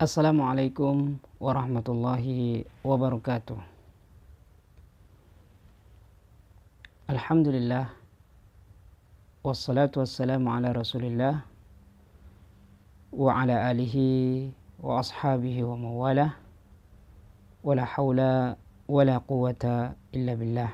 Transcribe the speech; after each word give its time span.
Assalamualaikum 0.00 1.20
warahmatullahi 1.36 2.64
wabarakatuh. 2.80 3.60
Alhamdulillah 7.12 7.92
wassalatu 9.44 10.00
wassalamu 10.00 10.56
ala 10.56 10.72
Rasulillah 10.72 11.44
wa 13.12 13.44
ala 13.44 13.68
alihi 13.68 14.48
wa 14.80 15.04
ashabihi 15.04 15.68
wa 15.68 15.76
mawalah 15.76 16.32
wala 17.60 17.84
haula 17.84 18.56
wala 18.88 19.20
quwata 19.20 20.00
illa 20.16 20.32
billah. 20.32 20.72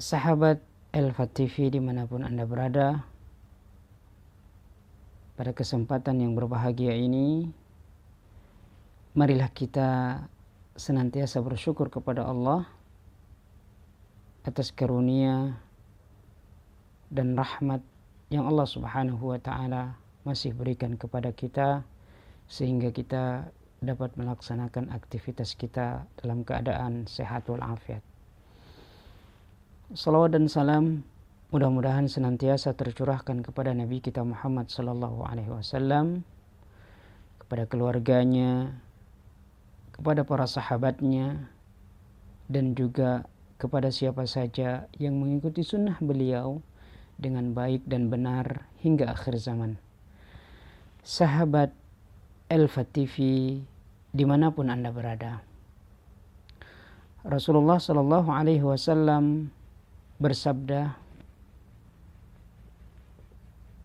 Sahabat 0.00 0.64
Elfa 0.96 1.28
TV 1.28 1.68
dimanapun 1.68 2.24
Anda 2.24 2.48
berada, 2.48 3.04
pada 5.34 5.50
kesempatan 5.50 6.22
yang 6.22 6.32
berbahagia 6.38 6.94
ini, 6.94 7.50
marilah 9.18 9.50
kita 9.50 10.22
senantiasa 10.78 11.42
bersyukur 11.42 11.90
kepada 11.90 12.26
Allah 12.26 12.66
atas 14.46 14.70
karunia 14.70 15.58
dan 17.10 17.38
rahmat 17.38 17.82
yang 18.30 18.46
Allah 18.46 18.66
Subhanahu 18.66 19.34
wa 19.34 19.38
taala 19.38 19.94
masih 20.26 20.50
berikan 20.50 20.98
kepada 20.98 21.30
kita 21.30 21.86
sehingga 22.50 22.90
kita 22.90 23.48
dapat 23.84 24.16
melaksanakan 24.16 24.90
aktivitas 24.90 25.54
kita 25.54 26.08
dalam 26.18 26.42
keadaan 26.42 27.04
sehat 27.06 27.46
walafiat. 27.46 28.00
Salawat 29.92 30.34
dan 30.34 30.48
salam 30.48 31.04
Mudah-mudahan 31.52 32.08
senantiasa 32.08 32.72
tercurahkan 32.72 33.44
kepada 33.44 33.74
Nabi 33.76 34.00
kita 34.00 34.24
Muhammad 34.24 34.72
sallallahu 34.72 35.26
alaihi 35.28 35.52
wasallam 35.52 36.24
kepada 37.42 37.68
keluarganya, 37.68 38.80
kepada 39.92 40.24
para 40.24 40.48
sahabatnya 40.48 41.52
dan 42.48 42.72
juga 42.72 43.28
kepada 43.60 43.92
siapa 43.92 44.24
saja 44.24 44.88
yang 44.96 45.20
mengikuti 45.20 45.60
sunnah 45.60 45.96
beliau 46.00 46.64
dengan 47.20 47.54
baik 47.54 47.86
dan 47.86 48.10
benar 48.10 48.66
hingga 48.82 49.12
akhir 49.12 49.38
zaman. 49.38 49.78
Sahabat 51.04 51.70
Elfa 52.48 52.82
TV 52.84 53.16
di 54.14 54.24
mana 54.24 54.50
pun 54.50 54.70
anda 54.70 54.94
berada. 54.94 55.42
Rasulullah 57.24 57.80
Sallallahu 57.80 58.28
Alaihi 58.28 58.60
Wasallam 58.60 59.48
bersabda, 60.20 61.03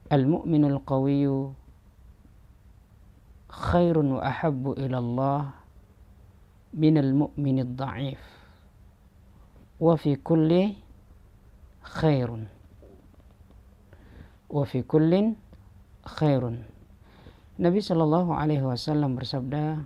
Al-mu'minul 0.10 0.82
qawiyyu 0.86 1.54
khairun 3.50 4.18
wa 4.18 4.22
ahabbu 4.26 4.74
ila 4.78 4.98
Allah 4.98 5.42
minal 6.74 7.14
mu'minid 7.14 7.74
dha'if 7.74 8.22
wa 9.82 9.94
fi 9.98 10.18
kulli 10.18 10.74
khairun 16.06 16.62
Nabi 17.60 17.80
Shallallahu 17.84 18.32
alaihi 18.32 18.64
wasallam 18.64 19.20
bersabda 19.20 19.84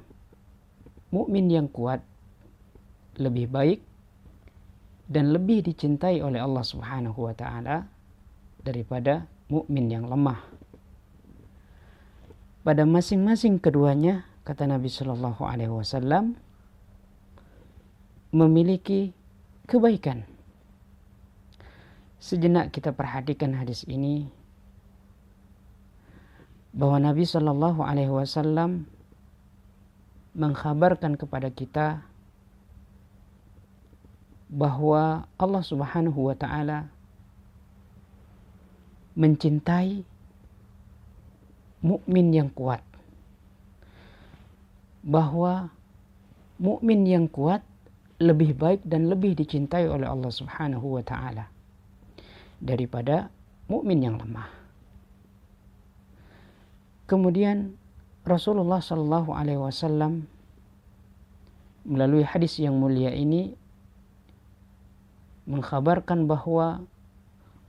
mukmin 1.10 1.50
yang 1.50 1.68
kuat 1.68 2.06
lebih 3.18 3.50
baik 3.50 3.82
dan 5.10 5.36
lebih 5.36 5.66
dicintai 5.66 6.22
oleh 6.24 6.40
Allah 6.40 6.64
Subhanahu 6.64 7.28
wa 7.28 7.34
taala 7.36 7.86
daripada 8.64 9.28
mukmin 9.52 9.92
yang 9.92 10.08
lemah. 10.08 10.40
Pada 12.64 12.88
masing-masing 12.88 13.60
keduanya, 13.60 14.24
kata 14.48 14.64
Nabi 14.68 14.88
Shallallahu 14.88 15.44
Alaihi 15.44 15.72
Wasallam, 15.72 16.40
memiliki 18.32 19.12
kebaikan. 19.68 20.24
Sejenak 22.24 22.72
kita 22.72 22.96
perhatikan 22.96 23.52
hadis 23.52 23.84
ini 23.84 24.32
bahwa 26.72 27.03
Nabi 27.03 27.28
Shallallahu 27.28 27.84
Alaihi 27.84 28.09
Wasallam 28.09 28.88
mengkhabarkan 30.34 31.14
kepada 31.20 31.53
kita 31.53 32.02
bahwa 34.50 35.30
Allah 35.38 35.64
Subhanahu 35.66 36.30
wa 36.30 36.36
taala 36.38 36.90
mencintai 39.13 40.06
mukmin 41.84 42.34
yang 42.34 42.50
kuat. 42.50 42.81
Bahwa 45.03 45.69
mukmin 46.57 47.03
yang 47.03 47.28
kuat 47.28 47.62
lebih 48.23 48.56
baik 48.56 48.81
dan 48.88 49.12
lebih 49.12 49.35
dicintai 49.35 49.90
oleh 49.90 50.07
Allah 50.07 50.31
Subhanahu 50.31 50.96
wa 50.96 51.03
taala 51.03 51.52
daripada 52.63 53.28
mukmin 53.68 54.00
yang 54.00 54.16
lemah. 54.16 54.47
Kemudian 57.03 57.75
Rasulullah 58.23 58.79
Shallallahu 58.79 59.35
alaihi 59.35 59.59
wasallam 59.59 60.23
melalui 61.84 62.23
hadis 62.23 62.56
yang 62.63 62.79
mulia 62.79 63.12
ini 63.12 63.59
mengkhabarkan 65.44 66.23
bahwa 66.23 66.88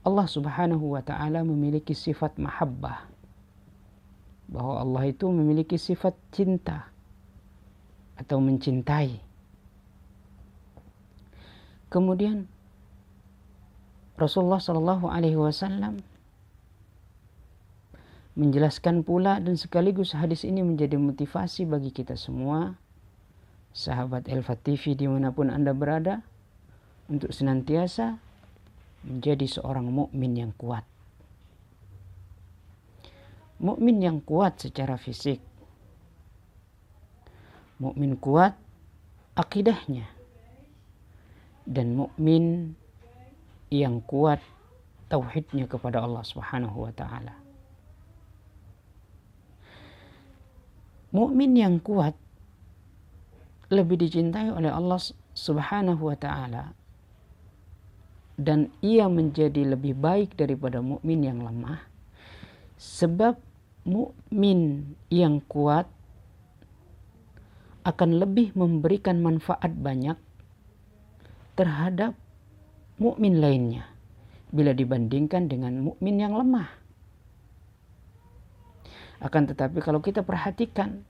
Allah 0.05 0.29
Subhanahu 0.29 0.93
wa 0.93 1.01
taala 1.01 1.41
memiliki 1.41 1.97
sifat 1.97 2.37
mahabbah. 2.37 3.09
Bahwa 4.45 4.77
Allah 4.77 5.09
itu 5.09 5.25
memiliki 5.33 5.81
sifat 5.81 6.13
cinta 6.29 6.93
atau 8.13 8.37
mencintai. 8.37 9.17
Kemudian 11.89 12.45
Rasulullah 14.15 14.61
Shallallahu 14.61 15.09
alaihi 15.09 15.35
wasallam 15.35 16.05
menjelaskan 18.37 19.01
pula 19.01 19.41
dan 19.41 19.57
sekaligus 19.57 20.13
hadis 20.13 20.45
ini 20.45 20.61
menjadi 20.61 20.99
motivasi 20.99 21.65
bagi 21.65 21.89
kita 21.89 22.19
semua 22.19 22.75
sahabat 23.71 24.27
El 24.27 24.43
Fatifi 24.43 24.95
di 24.95 25.07
mana 25.07 25.31
pun 25.31 25.51
anda 25.51 25.71
berada 25.75 26.23
untuk 27.11 27.31
senantiasa 27.31 28.19
menjadi 29.05 29.45
seorang 29.45 29.85
mukmin 29.85 30.33
yang 30.33 30.51
kuat. 30.57 30.81
Mukmin 33.61 34.01
yang 34.01 34.19
kuat 34.19 34.59
secara 34.59 34.97
fisik. 34.97 35.39
Mukmin 37.77 38.17
kuat 38.17 38.57
akidahnya. 39.37 40.09
Dan 41.65 41.93
mukmin 41.95 42.75
yang 43.69 44.01
kuat 44.03 44.41
tauhidnya 45.07 45.69
kepada 45.69 46.01
Allah 46.01 46.25
Subhanahu 46.25 46.89
wa 46.89 46.93
taala. 46.93 47.33
Mukmin 51.15 51.55
yang 51.55 51.79
kuat 51.79 52.17
lebih 53.71 53.97
dicintai 53.97 54.51
oleh 54.51 54.69
Allah 54.69 54.99
Subhanahu 55.33 56.11
wa 56.11 56.17
taala 56.19 56.75
dan 58.35 58.67
ia 58.83 59.07
menjadi 59.07 59.75
lebih 59.75 59.95
baik 59.95 60.35
daripada 60.35 60.83
mukmin 60.83 61.23
yang 61.23 61.39
lemah 61.39 61.79
sebab 62.75 63.39
mukmin 63.87 64.91
yang 65.07 65.39
kuat 65.47 65.87
akan 67.85 68.17
lebih 68.17 68.51
memberikan 68.57 69.21
manfaat 69.21 69.71
banyak 69.71 70.17
terhadap 71.55 72.17
mukmin 72.97 73.39
lainnya 73.39 73.87
bila 74.49 74.73
dibandingkan 74.73 75.45
dengan 75.45 75.79
mukmin 75.83 76.17
yang 76.17 76.33
lemah. 76.33 76.67
Akan 79.21 79.47
tetapi 79.47 79.79
kalau 79.79 80.03
kita 80.03 80.25
perhatikan 80.25 81.05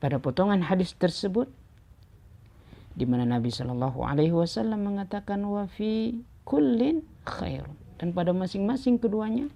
pada 0.00 0.18
potongan 0.18 0.64
hadis 0.66 0.96
tersebut 0.96 1.50
di 2.92 3.08
mana 3.08 3.24
Nabi 3.24 3.48
Shallallahu 3.48 4.04
Alaihi 4.04 4.34
Wasallam 4.36 4.84
mengatakan 4.84 5.40
wafi 5.48 6.20
kullin 6.44 7.00
khair 7.24 7.64
dan 7.96 8.12
pada 8.12 8.34
masing-masing 8.36 9.00
keduanya 9.00 9.48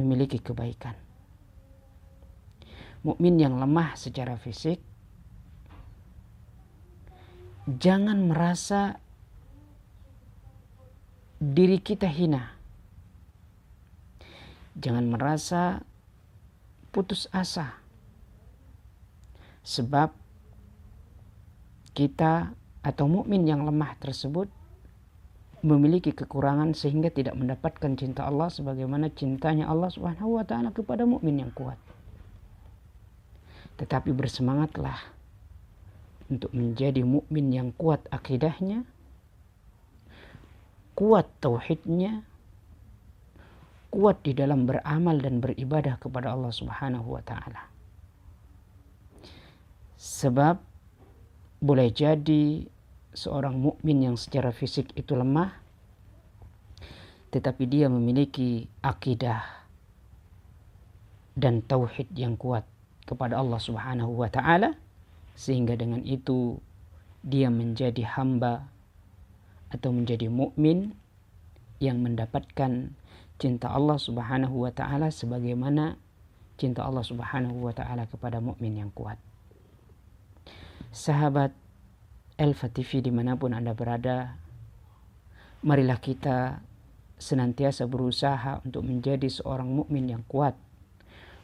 memiliki 0.00 0.42
kebaikan. 0.42 0.98
Mukmin 3.06 3.38
yang 3.38 3.60
lemah 3.62 3.94
secara 3.94 4.34
fisik 4.34 4.82
jangan 7.70 8.26
merasa 8.26 8.98
diri 11.38 11.78
kita 11.78 12.08
hina. 12.08 12.56
Jangan 14.76 15.04
merasa 15.08 15.62
putus 16.92 17.28
asa. 17.32 17.80
Sebab 19.66 20.25
kita 21.96 22.52
atau 22.84 23.08
mukmin 23.08 23.48
yang 23.48 23.64
lemah 23.64 23.96
tersebut 23.96 24.52
memiliki 25.64 26.12
kekurangan 26.12 26.76
sehingga 26.76 27.08
tidak 27.08 27.32
mendapatkan 27.34 27.96
cinta 27.96 28.28
Allah 28.28 28.52
sebagaimana 28.52 29.08
cintanya 29.08 29.66
Allah 29.66 29.88
Subhanahu 29.88 30.36
wa 30.36 30.44
taala 30.44 30.70
kepada 30.70 31.08
mukmin 31.08 31.40
yang 31.40 31.50
kuat. 31.56 31.80
Tetapi 33.80 34.12
bersemangatlah 34.12 35.00
untuk 36.28 36.52
menjadi 36.52 37.00
mukmin 37.02 37.48
yang 37.50 37.68
kuat 37.74 38.04
akidahnya, 38.12 38.84
kuat 40.92 41.26
tauhidnya, 41.40 42.22
kuat 43.88 44.20
di 44.20 44.36
dalam 44.36 44.68
beramal 44.68 45.16
dan 45.18 45.40
beribadah 45.40 45.96
kepada 45.96 46.36
Allah 46.36 46.52
Subhanahu 46.52 47.16
wa 47.16 47.22
taala. 47.24 47.72
Sebab 49.96 50.75
boleh 51.60 51.88
jadi 51.88 52.64
seorang 53.16 53.56
mukmin 53.56 54.12
yang 54.12 54.16
secara 54.20 54.52
fisik 54.52 54.92
itu 54.92 55.16
lemah 55.16 55.56
tetapi 57.32 57.64
dia 57.68 57.88
memiliki 57.88 58.68
akidah 58.80 59.44
dan 61.36 61.60
tauhid 61.60 62.08
yang 62.16 62.36
kuat 62.40 62.64
kepada 63.04 63.36
Allah 63.36 63.60
Subhanahu 63.60 64.24
wa 64.24 64.28
taala 64.32 64.76
sehingga 65.36 65.76
dengan 65.76 66.00
itu 66.04 66.56
dia 67.20 67.52
menjadi 67.52 68.04
hamba 68.16 68.72
atau 69.68 69.92
menjadi 69.92 70.32
mukmin 70.32 70.96
yang 71.76 72.00
mendapatkan 72.00 72.96
cinta 73.36 73.68
Allah 73.68 74.00
Subhanahu 74.00 74.64
wa 74.64 74.72
taala 74.72 75.12
sebagaimana 75.12 76.00
cinta 76.56 76.88
Allah 76.88 77.04
Subhanahu 77.04 77.68
wa 77.68 77.72
taala 77.76 78.08
kepada 78.08 78.40
mukmin 78.40 78.80
yang 78.80 78.88
kuat. 78.96 79.20
Sahabat 80.96 81.52
Elva 82.40 82.72
TV 82.72 83.04
di 83.04 83.12
mana 83.12 83.36
pun 83.36 83.52
Anda 83.52 83.76
berada, 83.76 84.40
marilah 85.60 86.00
kita 86.00 86.64
senantiasa 87.20 87.84
berusaha 87.84 88.64
untuk 88.64 88.80
menjadi 88.88 89.28
seorang 89.28 89.68
mukmin 89.68 90.08
yang 90.08 90.24
kuat, 90.24 90.56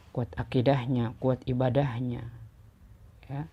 kuat 0.09 0.33
akidahnya, 0.33 1.13
kuat 1.21 1.45
ibadahnya, 1.45 2.33
ya, 3.29 3.45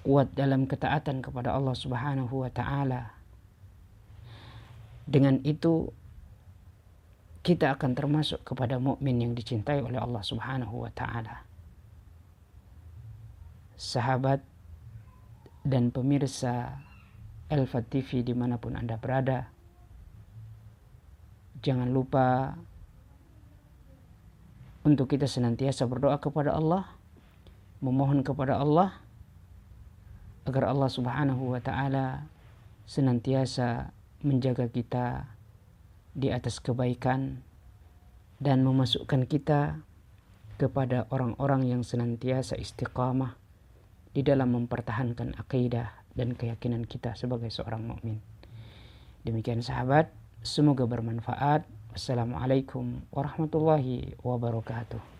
kuat 0.00 0.32
dalam 0.32 0.64
ketaatan 0.64 1.20
kepada 1.20 1.52
Allah 1.52 1.76
Subhanahu 1.76 2.40
wa 2.40 2.48
Ta'ala. 2.48 3.12
Dengan 5.04 5.44
itu, 5.44 5.92
kita 7.44 7.76
akan 7.76 7.92
termasuk 7.92 8.40
kepada 8.48 8.80
mukmin 8.80 9.20
yang 9.20 9.36
dicintai 9.36 9.84
oleh 9.84 10.00
Allah 10.00 10.24
Subhanahu 10.24 10.88
wa 10.88 10.92
Ta'ala. 10.96 11.44
Sahabat 13.76 14.53
dan 15.64 15.88
pemirsa 15.88 16.76
Elva 17.48 17.80
TV 17.80 18.20
di 18.20 18.36
mana 18.36 18.60
pun 18.60 18.76
Anda 18.76 19.00
berada. 19.00 19.48
Jangan 21.64 21.88
lupa 21.88 22.52
untuk 24.84 25.08
kita 25.08 25.24
senantiasa 25.24 25.88
berdoa 25.88 26.20
kepada 26.20 26.52
Allah, 26.52 26.84
memohon 27.80 28.20
kepada 28.20 28.60
Allah 28.60 29.00
agar 30.44 30.68
Allah 30.68 30.92
Subhanahu 30.92 31.56
wa 31.56 31.60
taala 31.64 32.28
senantiasa 32.84 33.96
menjaga 34.20 34.68
kita 34.68 35.24
di 36.12 36.28
atas 36.28 36.60
kebaikan 36.60 37.40
dan 38.36 38.60
memasukkan 38.60 39.24
kita 39.24 39.80
kepada 40.60 41.08
orang-orang 41.08 41.64
yang 41.72 41.80
senantiasa 41.80 42.60
istiqamah 42.60 43.40
di 44.14 44.22
dalam 44.22 44.54
mempertahankan 44.54 45.34
akidah 45.36 45.90
dan 46.14 46.38
keyakinan 46.38 46.86
kita 46.86 47.18
sebagai 47.18 47.50
seorang 47.50 47.82
mukmin. 47.82 48.22
Demikian 49.26 49.60
sahabat, 49.60 50.14
semoga 50.46 50.86
bermanfaat. 50.86 51.66
Wassalamualaikum 51.94 53.02
warahmatullahi 53.10 54.18
wabarakatuh. 54.22 55.13